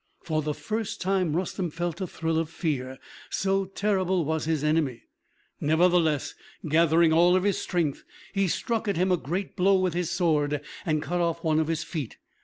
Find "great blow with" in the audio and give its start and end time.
9.17-9.93